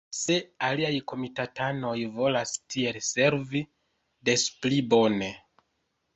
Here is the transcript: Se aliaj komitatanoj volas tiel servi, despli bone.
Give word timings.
Se 0.17 0.35
aliaj 0.69 0.93
komitatanoj 1.11 1.93
volas 2.15 2.55
tiel 2.77 2.99
servi, 3.09 3.63
despli 4.33 4.83
bone. 4.97 5.31